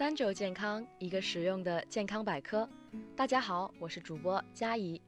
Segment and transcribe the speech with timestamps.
[0.00, 2.66] 三九健康，一个实用的健康百科。
[3.14, 4.98] 大家好，我是主播佳怡。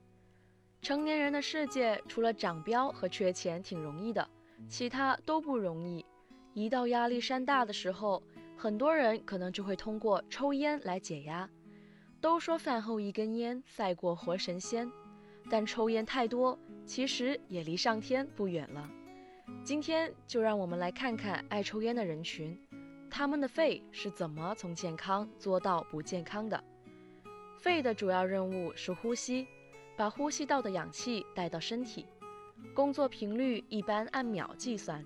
[0.82, 4.28] 成年人的世界，除了长膘和缺钱挺容易的，
[4.68, 6.04] 其他都不容易。
[6.52, 8.22] 一到压力山大的时候，
[8.54, 11.48] 很多人可能就会通过抽烟来解压。
[12.20, 14.92] 都说饭后一根烟赛过活神仙，
[15.48, 18.90] 但抽烟太多，其实也离上天不远了。
[19.64, 22.60] 今天就让我们来看看爱抽烟的人群。
[23.14, 26.64] 他们的肺是怎么从健康做到不健康的？
[27.58, 29.46] 肺的主要任务是呼吸，
[29.98, 32.06] 把呼吸道的氧气带到身体。
[32.72, 35.04] 工作频率一般按秒计算，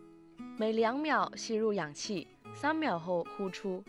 [0.56, 3.82] 每两秒吸入氧气，三秒后呼出。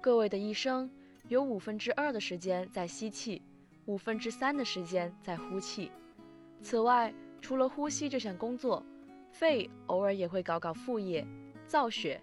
[0.00, 0.88] 各位的一生
[1.26, 3.42] 有五分之二的时间在吸气，
[3.86, 5.90] 五分之三的时间在呼气。
[6.62, 8.86] 此外，除了呼吸这项工作，
[9.32, 11.26] 肺偶尔也会搞搞副业，
[11.66, 12.22] 造血。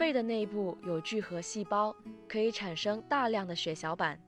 [0.00, 1.94] 肺的内部有聚合细胞，
[2.26, 4.18] 可以产生大量的血小板，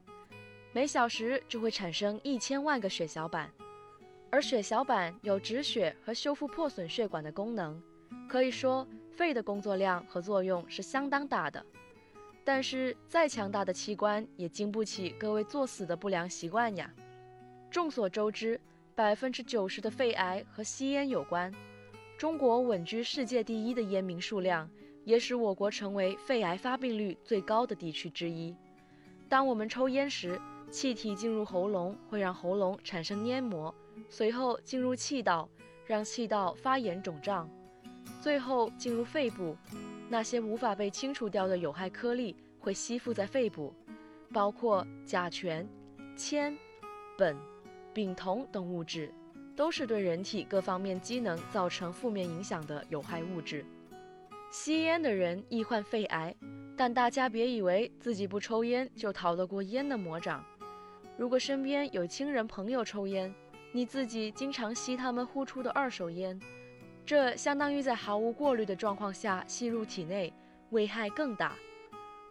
[0.71, 3.51] 每小时就会产生一千万个血小板。
[4.29, 7.83] 而血小板有止血和修复破损血管的功能，
[8.29, 11.65] 可以说肺的工作量和作用是相当大的。
[12.45, 16.93] 但是再强大的器官也经不起各位作死的不良习惯呀。
[17.71, 18.61] 众所周知，
[18.95, 21.51] 百分之九十的肺癌和吸烟有关。
[22.19, 24.69] 中国稳居世界第一的烟民数量。
[25.05, 28.55] 也使我国成为肺癌发病率最高的地区之一。
[29.29, 33.75] 当我们抽烟时，气体进入喉咙会让喉咙产生黏膜，
[34.09, 35.49] 随后进入气道，
[35.87, 37.49] 让气道发炎肿胀，
[38.21, 39.57] 最后进入肺部。
[40.09, 43.73] 那些无法被清除掉的有害颗粒会吸附在肺部，
[44.33, 45.67] 包括甲醛、
[46.15, 46.55] 铅、
[47.17, 47.35] 苯、
[47.95, 49.11] 丙酮等物质，
[49.57, 53.65] 都是对人体各方面机能造成负面影响的有害物质。
[54.53, 56.37] 吸烟的人易患肺癌，
[56.77, 60.45] 但大家别以为自己不抽烟就逃得过烟的魔掌。
[61.17, 63.35] 如果身边有亲人朋友抽烟，
[63.73, 66.39] 你自己经常吸他们呼出的二手烟，
[67.07, 70.31] 这相当于在毫无过滤的状况下吸入体内，
[70.69, 71.57] 危害更大。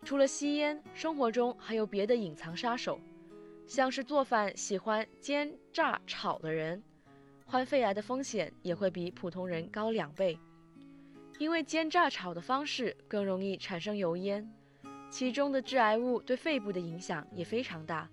[0.03, 2.99] 除了吸烟，生活中还有别的隐藏杀手，
[3.65, 6.83] 像是做饭喜欢煎、炸、炒的人，
[7.47, 10.37] 患肺癌的风险也会比普通人高两倍。
[11.39, 14.47] 因为煎炸炒的方式更容易产生油烟，
[15.09, 18.07] 其中的致癌物对肺部的影响也非常大，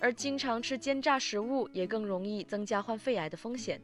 [0.00, 3.80] 而经常吃煎炸食物也更容易增加患肺癌的风险。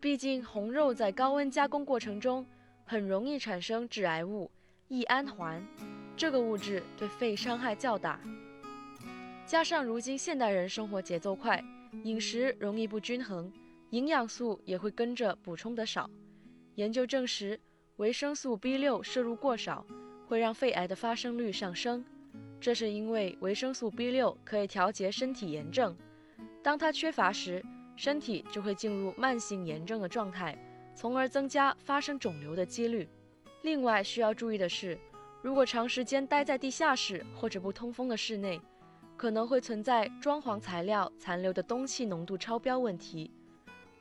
[0.00, 2.46] 毕竟红肉在高温加工过程中
[2.84, 4.50] 很容易产生致癌物
[4.88, 5.62] 异氨环，
[6.16, 8.18] 这个物质对肺伤害较大。
[9.44, 11.62] 加上如今现代人生活节奏快，
[12.04, 13.52] 饮食容易不均衡，
[13.90, 16.08] 营养素也会跟着补充得少。
[16.76, 17.60] 研究证实。
[17.96, 19.82] 维生素 B 六摄入过少，
[20.26, 22.04] 会让肺癌的发生率上升。
[22.60, 25.96] 这是因为维生素 B 六可以调节身体炎症，
[26.62, 27.64] 当它缺乏时，
[27.96, 30.54] 身体就会进入慢性炎症的状态，
[30.94, 33.08] 从而增加发生肿瘤的几率。
[33.62, 34.98] 另外需要注意的是，
[35.40, 38.60] 如果长时间待在地下室或者不通风的室内，
[39.16, 43.32] 可能会存在装潢材料残留的氡气浓度超标问题。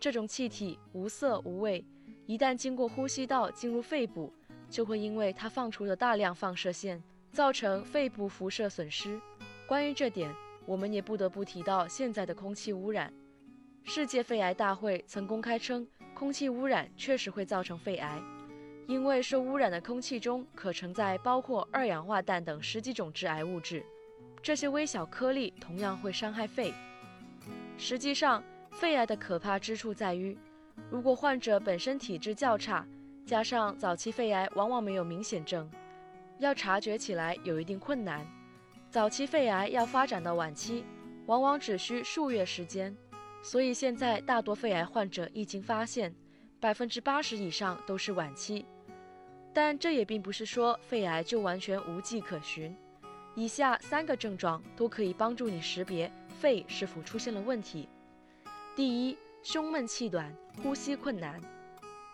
[0.01, 1.85] 这种气体无色无味。
[2.25, 4.34] 一旦经过呼吸道进入肺部，
[4.69, 9.19] 就会因为它放出的大量放射线，造成肺部辐射损失。
[9.68, 10.34] 关于这点，
[10.66, 13.13] 我们也不得不提到现在的空气污染。
[13.84, 18.19] 世界肺癌大会曾公开称，空气污染确实会造成肺癌，
[18.88, 23.86] 因为受污染的空气中可承载包括二氧化氮等十几种致癌物质，
[24.42, 26.74] 这些微小颗粒同样会伤害肺。
[27.78, 30.36] 实际上，肺癌的可怕之处在于。
[30.90, 32.86] 如果患者本身体质较差，
[33.25, 35.69] 加上早期肺癌往往没有明显症，
[36.38, 38.25] 要察觉起来有一定困难。
[38.90, 40.86] 早期肺癌要发展到晚期，
[41.25, 42.96] 往往只需数月时间。
[43.41, 46.13] 所以现在大多肺癌患者一经发现，
[46.59, 48.66] 百分之八十以上都是晚期。
[49.53, 52.75] 但这也并不是说肺癌就完全无迹可寻。
[53.36, 57.89] 以下三个症状都可以帮助你识别肺是否出现了问题。
[58.75, 59.18] 第一。
[59.45, 61.39] 胸闷气短，呼吸困难。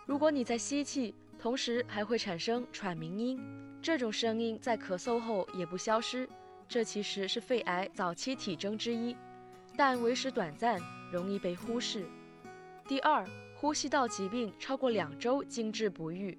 [0.06, 3.40] 如果你在吸气，同时还会产生喘鸣音，
[3.82, 6.28] 这种声音在咳嗽后也不消失，
[6.68, 9.16] 这其实是肺癌早期体征之一，
[9.78, 10.78] 但为时短暂，
[11.10, 12.06] 容易被忽视。
[12.86, 13.26] 第二，
[13.56, 16.38] 呼吸道疾病超过两周经治不愈，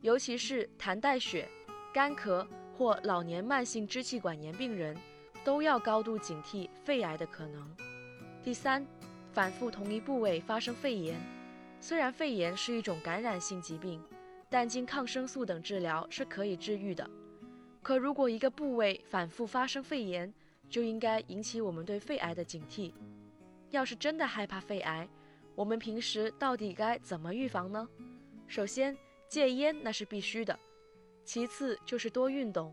[0.00, 1.48] 尤其是痰带血、
[1.92, 2.44] 干咳
[2.76, 4.96] 或老年慢性支气管炎病人，
[5.44, 7.76] 都要高度警惕肺癌的可能。
[8.42, 8.84] 第三。
[9.34, 11.20] 反复同一部位发生肺炎，
[11.80, 14.00] 虽然肺炎是一种感染性疾病，
[14.48, 17.10] 但经抗生素等治疗是可以治愈的。
[17.82, 20.32] 可如果一个部位反复发生肺炎，
[20.70, 22.92] 就应该引起我们对肺癌的警惕。
[23.70, 25.08] 要是真的害怕肺癌，
[25.56, 27.88] 我们平时到底该怎么预防呢？
[28.46, 28.96] 首先，
[29.26, 30.56] 戒烟那是必须的。
[31.24, 32.72] 其次就是多运动，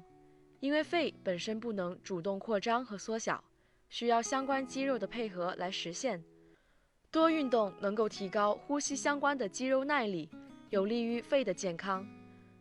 [0.59, 3.43] 因为肺本身不能主动扩张和缩小，
[3.89, 6.23] 需要相关肌肉的配合来实现。
[7.11, 10.29] 多运动能够提高呼吸相关的肌肉耐力，
[10.69, 12.07] 有利于肺的健康。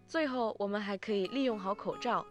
[0.08, 2.26] 最后，我们还可以利用好口罩。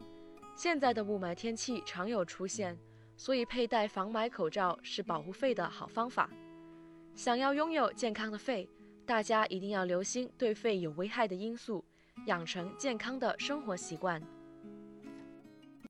[0.53, 2.77] 现在的雾霾天气常有出现，
[3.15, 6.29] 所以佩戴防霾口罩是保护肺的好方法。
[7.15, 8.69] 想要拥有健康的肺，
[9.05, 11.83] 大家一定要留心对肺有危害的因素。
[12.25, 14.21] 养成健康的生活习惯。